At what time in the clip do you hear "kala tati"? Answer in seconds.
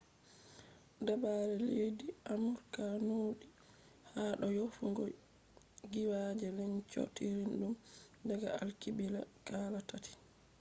9.47-10.13